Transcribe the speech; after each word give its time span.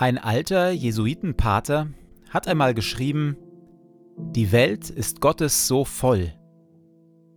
Ein 0.00 0.16
alter 0.16 0.70
Jesuitenpater 0.70 1.88
hat 2.30 2.46
einmal 2.46 2.72
geschrieben, 2.72 3.36
die 4.16 4.52
Welt 4.52 4.90
ist 4.90 5.20
Gottes 5.20 5.66
so 5.66 5.84
voll. 5.84 6.32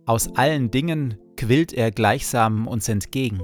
Aus 0.06 0.36
allen 0.36 0.70
Dingen 0.70 1.16
quillt 1.36 1.72
er 1.72 1.90
gleichsam 1.90 2.68
uns 2.68 2.88
entgegen. 2.88 3.40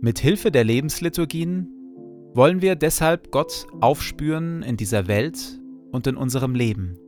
Mit 0.00 0.18
Hilfe 0.18 0.50
der 0.50 0.64
Lebensliturgien 0.64 1.68
wollen 2.34 2.60
wir 2.60 2.74
deshalb 2.74 3.30
Gott 3.30 3.68
aufspüren 3.80 4.64
in 4.64 4.76
dieser 4.76 5.06
Welt 5.06 5.60
und 5.92 6.08
in 6.08 6.16
unserem 6.16 6.56
Leben 6.56 6.98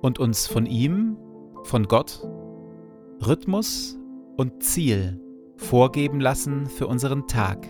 und 0.00 0.18
uns 0.18 0.46
von 0.46 0.64
ihm, 0.64 1.18
von 1.64 1.84
Gott, 1.88 2.26
Rhythmus 3.20 3.98
und 4.38 4.62
Ziel 4.62 5.20
vorgeben 5.56 6.20
lassen 6.20 6.66
für 6.66 6.86
unseren 6.86 7.26
Tag. 7.26 7.66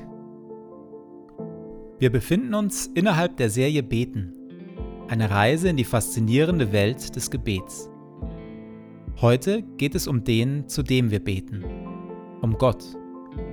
Wir 1.98 2.11
befinden 2.11 2.55
uns 2.55 2.87
innerhalb 2.87 3.37
der 3.37 3.51
Serie 3.51 3.83
Beten, 3.83 4.34
eine 5.09 5.30
Reise 5.30 5.69
in 5.69 5.77
die 5.77 5.84
faszinierende 5.84 6.73
Welt 6.73 7.15
des 7.15 7.30
Gebets. 7.30 7.91
Heute 9.20 9.62
geht 9.77 9.95
es 9.95 10.09
um 10.09 10.25
den, 10.25 10.69
zu 10.69 10.83
dem 10.83 11.11
wir 11.11 11.20
beten, 11.20 11.65
um 12.42 12.59
Gott, 12.59 12.84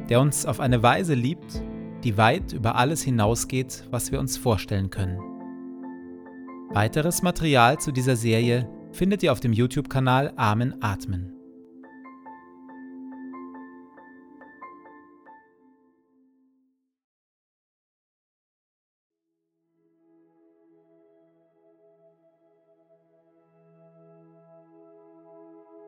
der 0.10 0.20
uns 0.20 0.46
auf 0.46 0.60
eine 0.60 0.82
Weise 0.82 1.14
liebt, 1.14 1.64
die 2.04 2.18
weit 2.18 2.54
über 2.54 2.76
alles 2.76 3.04
hinausgeht, 3.04 3.86
was 3.92 4.12
wir 4.12 4.20
uns 4.20 4.38
vorstellen 4.38 4.90
können. 4.90 5.20
Weiteres 6.74 7.22
Material 7.22 7.80
zu 7.80 7.92
dieser 7.92 8.16
Serie 8.16 8.68
findet 8.92 9.24
ihr 9.24 9.32
auf 9.32 9.40
dem 9.40 9.54
YouTube-Kanal 9.54 10.34
Amen 10.36 10.82
Atmen. 10.82 11.41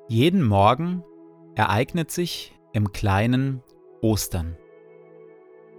Jeden 0.10 0.44
Morgen 0.44 1.04
ereignet 1.56 2.12
sich 2.12 2.54
im 2.74 2.92
kleinen 2.92 3.64
Ostern. 4.02 4.58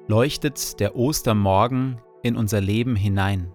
Leuchtet 0.07 0.81
der 0.81 0.97
Ostermorgen 0.97 2.01
in 2.23 2.37
unser 2.37 2.63
Leben 2.63 2.97
hinein. 2.97 3.53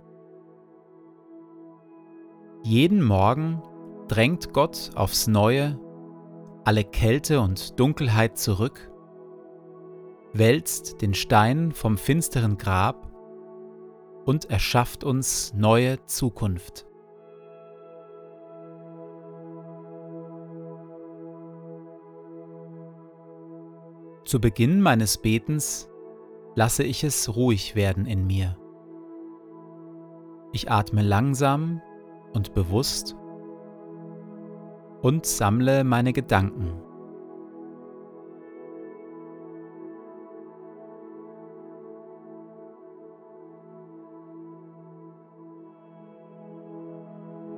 Jeden 2.63 3.03
Morgen 3.03 3.63
drängt 4.07 4.53
Gott 4.53 4.91
aufs 4.93 5.27
Neue 5.27 5.79
alle 6.65 6.83
Kälte 6.83 7.41
und 7.41 7.79
Dunkelheit 7.79 8.37
zurück, 8.37 8.91
wälzt 10.33 11.01
den 11.01 11.15
Stein 11.15 11.71
vom 11.71 11.97
finsteren 11.97 12.59
Grab 12.59 13.11
und 14.25 14.51
erschafft 14.51 15.03
uns 15.03 15.51
neue 15.55 16.05
Zukunft. 16.05 16.88
Zu 24.29 24.39
Beginn 24.39 24.79
meines 24.79 25.17
Betens 25.17 25.89
lasse 26.53 26.83
ich 26.83 27.03
es 27.03 27.35
ruhig 27.35 27.75
werden 27.75 28.05
in 28.05 28.27
mir. 28.27 28.59
Ich 30.51 30.69
atme 30.69 31.01
langsam 31.01 31.81
und 32.33 32.53
bewusst 32.53 33.15
und 35.01 35.25
sammle 35.25 35.83
meine 35.83 36.13
Gedanken. 36.13 36.79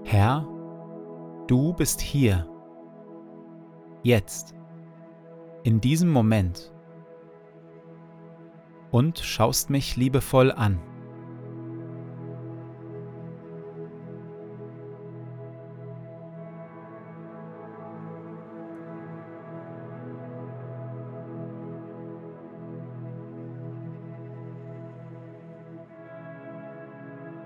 Herr, 0.05 0.47
du 1.47 1.73
bist 1.73 1.99
hier, 1.99 2.49
jetzt 4.03 4.55
in 5.63 5.81
diesem 5.81 6.09
Moment. 6.09 6.71
Und 8.91 9.19
schaust 9.19 9.69
mich 9.69 9.95
liebevoll 9.95 10.51
an. 10.51 10.79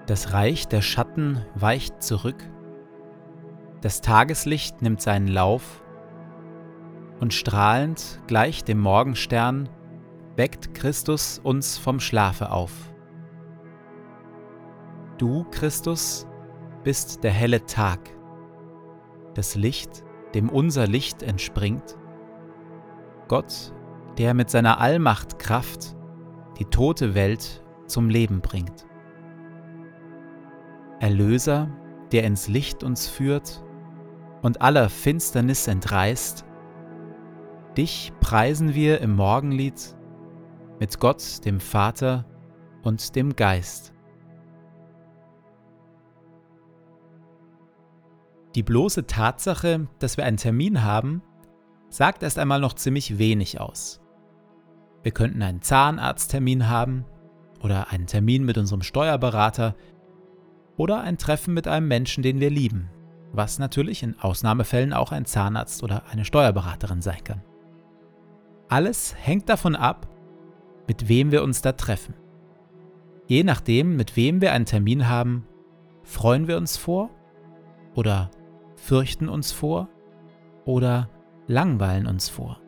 Das 0.07 0.33
Reich 0.33 0.67
der 0.67 0.81
Schatten 0.81 1.43
weicht 1.55 2.01
zurück, 2.01 2.37
das 3.81 4.01
Tageslicht 4.01 4.81
nimmt 4.81 5.01
seinen 5.01 5.27
Lauf 5.27 5.83
und 7.19 7.33
strahlend 7.33 8.21
gleich 8.27 8.63
dem 8.63 8.79
Morgenstern 8.79 9.69
weckt 10.35 10.73
Christus 10.73 11.39
uns 11.39 11.77
vom 11.77 11.99
Schlafe 11.99 12.51
auf. 12.51 12.71
Du, 15.17 15.45
Christus, 15.51 16.27
bist 16.83 17.23
der 17.23 17.31
helle 17.31 17.65
Tag, 17.65 17.99
das 19.33 19.55
Licht, 19.55 20.03
dem 20.33 20.49
unser 20.49 20.87
Licht 20.87 21.23
entspringt, 21.23 21.97
Gott, 23.27 23.73
der 24.17 24.33
mit 24.33 24.49
seiner 24.49 24.79
Allmacht 24.79 25.39
Kraft 25.39 25.95
die 26.59 26.65
tote 26.65 27.15
Welt 27.15 27.63
zum 27.87 28.09
Leben 28.09 28.41
bringt. 28.41 28.85
Erlöser, 30.99 31.69
der 32.11 32.23
ins 32.23 32.47
Licht 32.47 32.83
uns 32.83 33.07
führt 33.07 33.63
und 34.41 34.61
aller 34.61 34.89
Finsternis 34.89 35.67
entreißt, 35.67 36.45
Dich 37.77 38.13
preisen 38.21 38.73
wir 38.73 39.01
im 39.01 39.15
Morgenlied 39.15 39.97
mit 40.79 40.97
Gott, 40.99 41.43
dem 41.43 41.59
Vater 41.59 42.25
und 42.83 43.17
dem 43.17 43.35
Geist. 43.35 43.91
Die 48.55 48.63
bloße 48.63 49.07
Tatsache, 49.07 49.89
dass 49.99 50.15
wir 50.15 50.23
einen 50.23 50.37
Termin 50.37 50.83
haben, 50.83 51.21
sagt 51.89 52.23
erst 52.23 52.39
einmal 52.39 52.61
noch 52.61 52.73
ziemlich 52.73 53.17
wenig 53.17 53.59
aus. 53.59 53.99
Wir 55.03 55.11
könnten 55.11 55.41
einen 55.41 55.61
Zahnarzttermin 55.61 56.69
haben 56.69 57.03
oder 57.61 57.91
einen 57.91 58.07
Termin 58.07 58.45
mit 58.45 58.57
unserem 58.57 58.83
Steuerberater 58.83 59.75
oder 60.77 61.01
ein 61.01 61.17
Treffen 61.17 61.53
mit 61.53 61.67
einem 61.67 61.89
Menschen, 61.89 62.23
den 62.23 62.39
wir 62.39 62.49
lieben, 62.49 62.89
was 63.33 63.59
natürlich 63.59 64.01
in 64.01 64.17
Ausnahmefällen 64.17 64.93
auch 64.93 65.11
ein 65.11 65.25
Zahnarzt 65.25 65.83
oder 65.83 66.03
eine 66.09 66.23
Steuerberaterin 66.23 67.01
sein 67.01 67.21
kann. 67.21 67.43
Alles 68.67 69.15
hängt 69.17 69.49
davon 69.49 69.75
ab, 69.75 70.07
mit 70.87 71.07
wem 71.07 71.31
wir 71.31 71.43
uns 71.43 71.61
da 71.61 71.71
treffen. 71.71 72.15
Je 73.27 73.43
nachdem, 73.43 73.95
mit 73.95 74.15
wem 74.15 74.41
wir 74.41 74.53
einen 74.53 74.65
Termin 74.65 75.07
haben, 75.07 75.47
freuen 76.03 76.47
wir 76.47 76.57
uns 76.57 76.77
vor 76.77 77.09
oder 77.95 78.29
fürchten 78.75 79.29
uns 79.29 79.51
vor 79.51 79.89
oder 80.65 81.09
langweilen 81.47 82.07
uns 82.07 82.29
vor. 82.29 82.59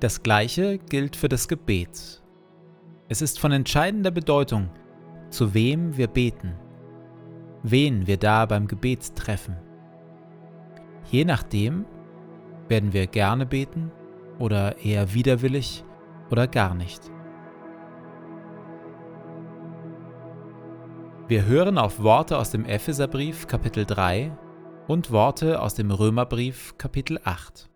Das 0.00 0.22
Gleiche 0.22 0.78
gilt 0.78 1.16
für 1.16 1.28
das 1.28 1.48
Gebet. 1.48 2.22
Es 3.08 3.22
ist 3.22 3.40
von 3.40 3.52
entscheidender 3.52 4.10
Bedeutung, 4.10 4.68
zu 5.30 5.54
wem 5.54 5.96
wir 5.96 6.08
beten, 6.08 6.54
wen 7.62 8.06
wir 8.06 8.16
da 8.16 8.46
beim 8.46 8.68
Gebet 8.68 9.16
treffen. 9.16 9.56
Je 11.10 11.24
nachdem 11.24 11.84
werden 12.68 12.92
wir 12.92 13.06
gerne 13.06 13.46
beten 13.46 13.90
oder 14.38 14.78
eher 14.78 15.14
widerwillig 15.14 15.84
oder 16.30 16.46
gar 16.46 16.74
nicht. 16.74 17.10
Wir 21.26 21.44
hören 21.44 21.76
auf 21.76 22.02
Worte 22.02 22.38
aus 22.38 22.50
dem 22.50 22.64
Epheserbrief 22.64 23.46
Kapitel 23.46 23.84
3 23.84 24.36
und 24.86 25.10
Worte 25.10 25.60
aus 25.60 25.74
dem 25.74 25.90
Römerbrief 25.90 26.78
Kapitel 26.78 27.20
8. 27.22 27.68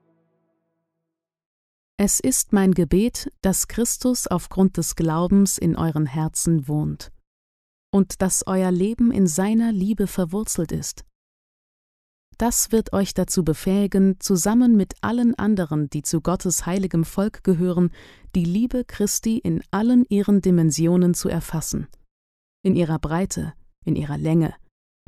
Es 1.99 2.19
ist 2.19 2.53
mein 2.55 2.73
Gebet, 2.73 3.31
dass 3.43 3.69
Christus 3.69 4.27
aufgrund 4.27 4.79
des 4.79 4.97
Glaubens 4.97 5.59
in 5.59 5.77
euren 5.77 6.06
Herzen 6.06 6.67
wohnt 6.67 7.12
und 7.91 8.23
dass 8.23 8.47
euer 8.47 8.71
Leben 8.71 9.12
in 9.12 9.27
seiner 9.27 9.71
Liebe 9.71 10.06
verwurzelt 10.06 10.73
ist 10.73 11.05
das 12.43 12.73
wird 12.73 12.93
euch 12.93 13.15
dazu 13.15 13.44
befähigen, 13.44 14.19
zusammen 14.19 14.77
mit 14.77 14.94
allen 15.00 15.37
anderen, 15.37 15.89
die 15.91 16.03
zu 16.03 16.21
Gottes 16.21 16.67
heiligem 16.67 17.05
Volk 17.05 17.44
gehören, 17.44 17.93
die 18.35 18.44
Liebe 18.44 18.85
Christi 18.85 19.39
in 19.39 19.62
allen 19.71 20.05
ihren 20.09 20.43
Dimensionen 20.43 21.15
zu 21.15 21.29
erfassen. 21.29 21.87
In 22.65 22.75
ihrer 22.75 22.99
Breite, 22.99 23.55
in 23.85 23.94
ihrer 23.94 24.19
Länge, 24.19 24.56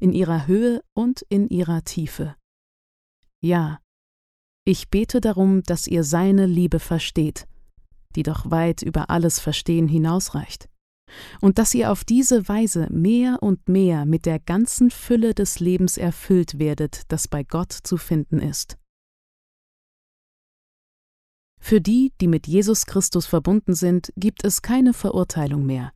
in 0.00 0.12
ihrer 0.12 0.46
Höhe 0.46 0.80
und 0.94 1.22
in 1.22 1.48
ihrer 1.48 1.82
Tiefe. 1.82 2.36
Ja, 3.40 3.80
ich 4.64 4.88
bete 4.88 5.20
darum, 5.20 5.64
dass 5.64 5.88
ihr 5.88 6.04
seine 6.04 6.46
Liebe 6.46 6.78
versteht, 6.78 7.48
die 8.14 8.22
doch 8.22 8.48
weit 8.52 8.80
über 8.80 9.10
alles 9.10 9.40
Verstehen 9.40 9.88
hinausreicht, 9.88 10.68
und 11.40 11.58
dass 11.58 11.74
ihr 11.74 11.90
auf 11.90 12.04
diese 12.04 12.48
Weise 12.48 12.88
mehr 12.90 13.42
und 13.42 13.68
mehr 13.68 14.06
mit 14.06 14.26
der 14.26 14.38
ganzen 14.38 14.90
Fülle 14.90 15.34
des 15.34 15.60
Lebens 15.60 15.96
erfüllt 15.96 16.58
werdet, 16.58 17.02
das 17.08 17.28
bei 17.28 17.42
Gott 17.42 17.72
zu 17.72 17.96
finden 17.96 18.40
ist. 18.40 18.78
Für 21.60 21.80
die, 21.80 22.12
die 22.20 22.28
mit 22.28 22.46
Jesus 22.46 22.84
Christus 22.84 23.26
verbunden 23.26 23.74
sind, 23.74 24.12
gibt 24.16 24.44
es 24.44 24.60
keine 24.60 24.92
Verurteilung 24.92 25.64
mehr. 25.64 25.92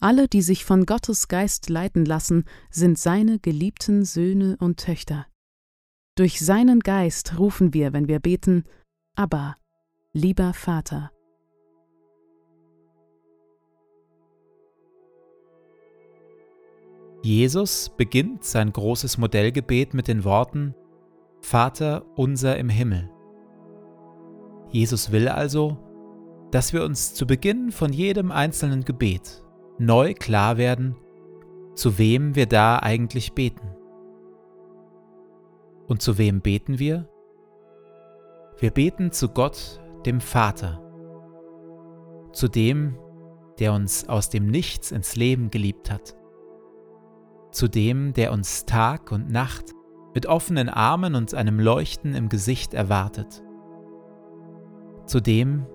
Alle, 0.00 0.26
die 0.26 0.42
sich 0.42 0.64
von 0.64 0.84
Gottes 0.84 1.28
Geist 1.28 1.70
leiten 1.70 2.04
lassen, 2.04 2.44
sind 2.70 2.98
seine 2.98 3.38
geliebten 3.38 4.04
Söhne 4.04 4.56
und 4.58 4.80
Töchter. 4.80 5.26
Durch 6.16 6.40
seinen 6.40 6.80
Geist 6.80 7.38
rufen 7.38 7.72
wir, 7.72 7.92
wenn 7.92 8.08
wir 8.08 8.20
beten, 8.20 8.64
Abba, 9.16 9.56
lieber 10.12 10.52
Vater. 10.54 11.10
Jesus 17.24 17.88
beginnt 17.88 18.44
sein 18.44 18.70
großes 18.70 19.16
Modellgebet 19.16 19.94
mit 19.94 20.08
den 20.08 20.24
Worten 20.24 20.74
Vater 21.40 22.04
unser 22.16 22.58
im 22.58 22.68
Himmel. 22.68 23.10
Jesus 24.68 25.10
will 25.10 25.28
also, 25.28 25.78
dass 26.50 26.74
wir 26.74 26.84
uns 26.84 27.14
zu 27.14 27.26
Beginn 27.26 27.72
von 27.72 27.94
jedem 27.94 28.30
einzelnen 28.30 28.84
Gebet 28.84 29.42
neu 29.78 30.12
klar 30.12 30.58
werden, 30.58 30.96
zu 31.74 31.96
wem 31.96 32.34
wir 32.34 32.44
da 32.44 32.80
eigentlich 32.80 33.32
beten. 33.32 33.74
Und 35.86 36.02
zu 36.02 36.18
wem 36.18 36.42
beten 36.42 36.78
wir? 36.78 37.08
Wir 38.58 38.70
beten 38.70 39.12
zu 39.12 39.30
Gott, 39.30 39.80
dem 40.04 40.20
Vater, 40.20 40.78
zu 42.34 42.48
dem, 42.48 42.98
der 43.58 43.72
uns 43.72 44.10
aus 44.10 44.28
dem 44.28 44.44
Nichts 44.44 44.92
ins 44.92 45.16
Leben 45.16 45.50
geliebt 45.50 45.90
hat 45.90 46.14
zu 47.54 47.68
dem, 47.68 48.12
der 48.12 48.32
uns 48.32 48.66
Tag 48.66 49.12
und 49.12 49.30
Nacht 49.30 49.72
mit 50.12 50.26
offenen 50.26 50.68
Armen 50.68 51.14
und 51.14 51.34
einem 51.34 51.60
Leuchten 51.60 52.14
im 52.14 52.28
Gesicht 52.28 52.74
erwartet, 52.74 53.42
zu 55.06 55.20
dem, 55.20 55.66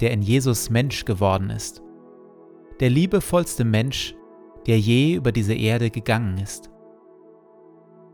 der 0.00 0.12
in 0.12 0.22
Jesus 0.22 0.70
Mensch 0.70 1.04
geworden 1.04 1.50
ist, 1.50 1.82
der 2.78 2.88
liebevollste 2.88 3.64
Mensch, 3.64 4.14
der 4.66 4.78
je 4.78 5.14
über 5.14 5.32
diese 5.32 5.54
Erde 5.54 5.90
gegangen 5.90 6.38
ist. 6.38 6.70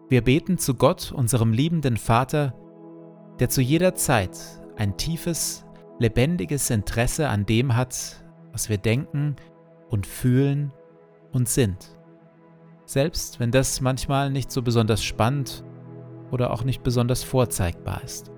Wir 0.08 0.22
beten 0.22 0.58
zu 0.58 0.74
Gott, 0.74 1.12
unserem 1.12 1.52
liebenden 1.52 1.98
Vater, 1.98 2.54
der 3.38 3.50
zu 3.50 3.60
jeder 3.60 3.94
Zeit 3.94 4.38
ein 4.76 4.96
tiefes, 4.96 5.66
lebendiges 5.98 6.70
Interesse 6.70 7.28
an 7.28 7.44
dem 7.44 7.76
hat, 7.76 8.24
was 8.52 8.70
wir 8.70 8.78
denken 8.78 9.36
und 9.88 10.06
fühlen 10.06 10.72
und 11.32 11.48
sind 11.48 11.99
selbst 12.90 13.38
wenn 13.38 13.52
das 13.52 13.80
manchmal 13.80 14.30
nicht 14.30 14.50
so 14.50 14.62
besonders 14.62 15.04
spannend 15.04 15.62
oder 16.32 16.50
auch 16.50 16.64
nicht 16.64 16.82
besonders 16.82 17.22
vorzeigbar 17.22 18.02
ist. 18.02 18.32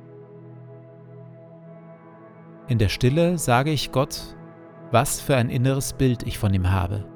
In 2.68 2.76
der 2.76 2.90
Stille 2.90 3.38
sage 3.38 3.70
ich 3.70 3.92
Gott, 3.92 4.36
was 4.90 5.22
für 5.22 5.36
ein 5.36 5.48
inneres 5.48 5.94
Bild 5.94 6.24
ich 6.24 6.36
von 6.38 6.52
ihm 6.52 6.70
habe. 6.70 7.11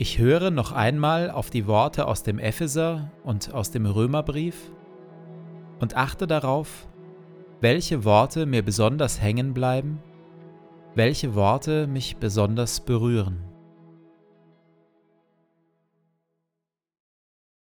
Ich 0.00 0.16
höre 0.16 0.50
noch 0.50 0.72
einmal 0.72 1.30
auf 1.30 1.50
die 1.50 1.66
Worte 1.66 2.06
aus 2.06 2.22
dem 2.22 2.38
Epheser 2.38 3.12
und 3.22 3.52
aus 3.52 3.70
dem 3.70 3.84
Römerbrief 3.84 4.72
und 5.78 5.94
achte 5.94 6.26
darauf, 6.26 6.88
welche 7.60 8.02
Worte 8.02 8.46
mir 8.46 8.62
besonders 8.62 9.20
hängen 9.20 9.52
bleiben, 9.52 10.02
welche 10.94 11.34
Worte 11.34 11.86
mich 11.86 12.16
besonders 12.16 12.80
berühren. 12.80 13.44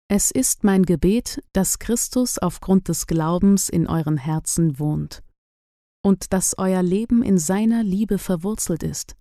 Es 0.08 0.30
ist 0.30 0.64
mein 0.64 0.84
Gebet, 0.86 1.42
dass 1.52 1.78
Christus 1.78 2.38
aufgrund 2.38 2.88
des 2.88 3.06
Glaubens 3.06 3.68
in 3.68 3.86
euren 3.86 4.16
Herzen 4.16 4.78
wohnt 4.78 5.22
und 6.02 6.32
dass 6.32 6.56
euer 6.56 6.82
Leben 6.82 7.22
in 7.22 7.36
seiner 7.36 7.84
Liebe 7.84 8.16
verwurzelt 8.16 8.82
ist 8.82 9.16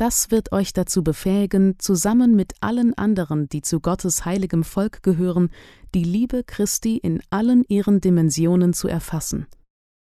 das 0.00 0.30
wird 0.30 0.52
euch 0.52 0.72
dazu 0.72 1.04
befähigen, 1.04 1.78
zusammen 1.78 2.34
mit 2.34 2.54
allen 2.60 2.94
anderen, 2.94 3.50
die 3.50 3.60
zu 3.60 3.80
Gottes 3.80 4.24
heiligem 4.24 4.64
Volk 4.64 5.02
gehören, 5.02 5.50
die 5.94 6.04
Liebe 6.04 6.42
Christi 6.42 6.96
in 6.96 7.20
allen 7.28 7.64
ihren 7.68 8.00
Dimensionen 8.00 8.72
zu 8.72 8.88
erfassen. 8.88 9.46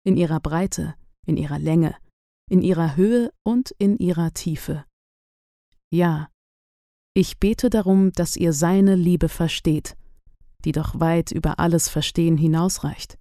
In 0.05 0.17
ihrer 0.17 0.39
Breite, 0.39 0.95
in 1.27 1.37
ihrer 1.37 1.59
Länge, 1.59 1.97
in 2.49 2.63
ihrer 2.63 2.95
Höhe 2.95 3.33
und 3.43 3.73
in 3.79 3.99
ihrer 3.99 4.33
Tiefe. 4.33 4.85
Ja, 5.91 6.29
ich 7.13 7.41
bete 7.41 7.69
darum, 7.69 8.13
dass 8.13 8.37
ihr 8.37 8.53
seine 8.53 8.95
Liebe 8.95 9.29
versteht, 9.29 9.97
die 10.65 10.73
doch 10.73 11.01
weit 11.01 11.33
über 11.33 11.59
alles 11.59 11.89
Verstehen 11.89 12.37
hinausreicht 12.37 13.19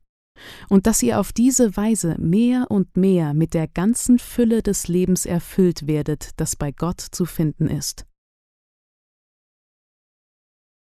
und 0.69 0.87
dass 0.87 1.03
ihr 1.03 1.19
auf 1.19 1.33
diese 1.33 1.75
Weise 1.75 2.15
mehr 2.19 2.69
und 2.69 2.97
mehr 2.97 3.33
mit 3.33 3.53
der 3.53 3.67
ganzen 3.67 4.19
Fülle 4.19 4.61
des 4.61 4.87
Lebens 4.87 5.25
erfüllt 5.25 5.87
werdet, 5.87 6.31
das 6.37 6.55
bei 6.55 6.71
Gott 6.71 7.01
zu 7.01 7.25
finden 7.25 7.67
ist. 7.67 8.05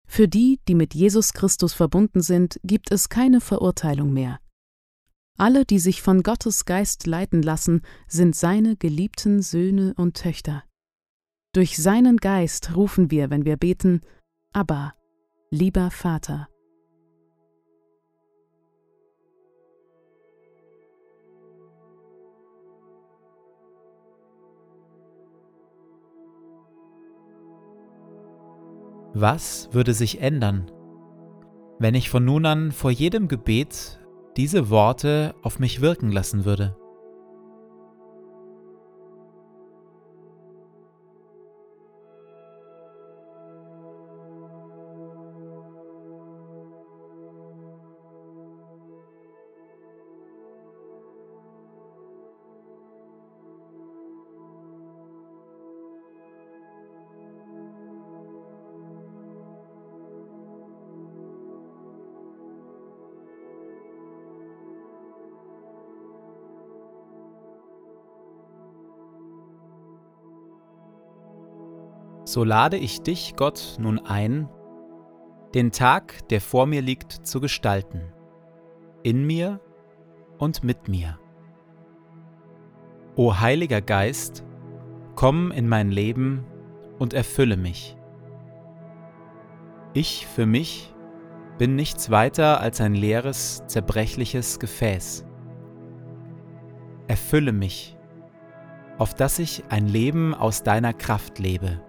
Für 0.07 0.26
die, 0.26 0.59
die 0.67 0.75
mit 0.75 0.93
Jesus 0.93 1.33
Christus 1.33 1.73
verbunden 1.73 2.21
sind, 2.21 2.59
gibt 2.64 2.90
es 2.90 3.09
keine 3.09 3.40
Verurteilung 3.40 4.12
mehr. 4.12 4.40
Alle, 5.38 5.64
die 5.64 5.79
sich 5.79 6.02
von 6.02 6.23
Gottes 6.23 6.67
Geist 6.67 7.07
leiten 7.07 7.43
lassen, 7.43 7.81
sind 8.09 8.37
seine 8.37 8.76
geliebten 8.76 9.40
Söhne 9.40 9.95
und 9.97 10.17
Töchter. 10.17 10.64
Durch 11.55 11.79
seinen 11.79 12.19
Geist 12.19 12.76
rufen 12.76 13.11
wir, 13.11 13.31
wenn 13.31 13.47
wir 13.47 13.57
beten, 13.57 14.02
Abba, 14.52 14.95
lieber 15.50 15.90
Vater. 15.90 16.50
Was 29.21 29.69
würde 29.73 29.93
sich 29.93 30.23
ändern, 30.23 30.71
wenn 31.79 31.95
ich 31.95 32.09
von 32.09 32.25
nun 32.25 32.47
an 32.47 32.73
vor 32.73 32.91
jedem 32.91 33.29
Gebet 33.29 34.00
diese 34.39 34.71
Worte 34.71 35.35
auf 35.43 35.59
mich 35.59 35.83
wirken 35.83 36.11
lassen 36.11 36.47
würde? 36.47 36.75
So 72.30 72.44
lade 72.44 72.76
ich 72.76 73.02
dich, 73.02 73.34
Gott, 73.34 73.75
nun 73.80 73.99
ein, 73.99 74.49
den 75.52 75.72
Tag, 75.72 76.28
der 76.28 76.40
vor 76.40 76.66
mir 76.66 76.80
liegt, 76.80 77.10
zu 77.10 77.40
gestalten, 77.40 78.12
in 79.02 79.26
mir 79.26 79.58
und 80.38 80.62
mit 80.62 80.87
mir. 80.87 81.18
O 83.16 83.40
Heiliger 83.40 83.80
Geist, 83.80 84.44
komm 85.16 85.50
in 85.50 85.68
mein 85.68 85.90
Leben 85.90 86.46
und 87.00 87.14
erfülle 87.14 87.56
mich. 87.56 87.96
Ich 89.92 90.25
für 90.28 90.46
mich 90.46 90.94
bin 91.58 91.75
nichts 91.75 92.12
weiter 92.12 92.60
als 92.60 92.80
ein 92.80 92.94
leeres, 92.94 93.64
zerbrechliches 93.66 94.60
Gefäß. 94.60 95.26
Erfülle 97.08 97.50
mich, 97.50 97.99
auf 98.99 99.14
dass 99.14 99.40
ich 99.40 99.64
ein 99.68 99.88
Leben 99.88 100.32
aus 100.32 100.62
deiner 100.62 100.92
Kraft 100.92 101.40
lebe 101.40 101.80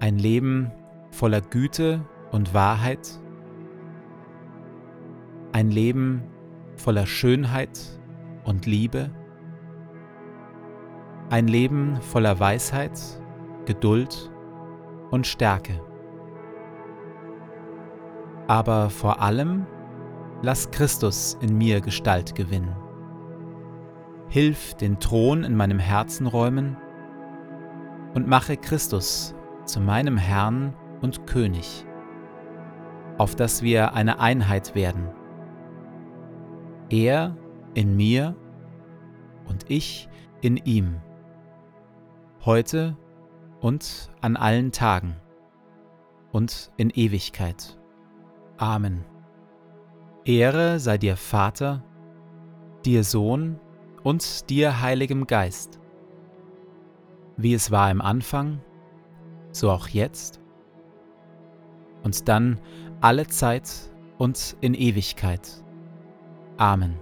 ein 0.00 0.18
Leben 0.18 0.72
voller 1.10 1.42
Güte 1.42 2.00
und 2.32 2.54
Wahrheit. 2.54 3.20
Ein 5.52 5.70
Leben 5.70 6.22
voller 6.76 7.06
Schönheit 7.06 7.78
und 8.44 8.64
Liebe. 8.64 9.10
Ein 11.28 11.48
Leben 11.48 12.00
voller 12.00 12.40
Weisheit, 12.40 12.98
Geduld 13.66 14.32
und 15.10 15.26
Stärke. 15.26 15.80
Aber 18.48 18.88
vor 18.88 19.20
allem 19.20 19.66
lass 20.40 20.70
Christus 20.70 21.36
in 21.42 21.58
mir 21.58 21.82
Gestalt 21.82 22.34
gewinnen. 22.34 22.74
Hilf 24.28 24.74
den 24.74 24.98
Thron 24.98 25.44
in 25.44 25.56
meinem 25.56 25.78
Herzen 25.78 26.26
räumen 26.26 26.76
und 28.14 28.26
mache 28.26 28.56
Christus 28.56 29.34
zu 29.64 29.80
meinem 29.80 30.16
Herrn 30.16 30.74
und 31.00 31.26
König, 31.26 31.84
auf 33.18 33.34
dass 33.34 33.62
wir 33.62 33.94
eine 33.94 34.20
Einheit 34.20 34.74
werden. 34.74 35.08
Er 36.88 37.36
in 37.74 37.96
mir 37.96 38.34
und 39.48 39.66
ich 39.68 40.08
in 40.40 40.56
ihm, 40.56 41.00
heute 42.44 42.96
und 43.60 44.10
an 44.20 44.36
allen 44.36 44.72
Tagen 44.72 45.16
und 46.32 46.72
in 46.76 46.90
Ewigkeit. 46.90 47.78
Amen. 48.56 49.04
Ehre 50.24 50.78
sei 50.78 50.98
dir 50.98 51.16
Vater, 51.16 51.82
dir 52.84 53.04
Sohn 53.04 53.58
und 54.02 54.50
dir 54.50 54.80
Heiligem 54.80 55.26
Geist, 55.26 55.78
wie 57.36 57.54
es 57.54 57.70
war 57.70 57.90
im 57.90 58.00
Anfang, 58.00 58.60
so 59.52 59.70
auch 59.70 59.88
jetzt 59.88 60.40
und 62.02 62.28
dann 62.28 62.60
alle 63.00 63.26
Zeit 63.26 63.70
und 64.18 64.56
in 64.60 64.74
Ewigkeit. 64.74 65.62
Amen. 66.56 66.98